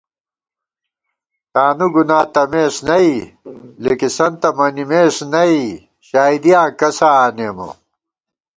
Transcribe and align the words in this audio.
تانُو 1.53 1.87
گُنا 1.93 2.19
تمېس 2.33 2.75
نئ 2.87 3.09
لِکِسَنتہ 3.83 4.49
مَنِمېس 4.57 5.15
نئ، 5.31 5.57
شائیدِیاں 6.07 6.67
کسہ 6.79 7.09
آنېمہ 7.23 7.69